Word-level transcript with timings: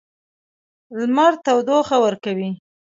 لمر 0.97 1.33
تودوخه 1.45 1.97
ورکوي. 2.03 2.49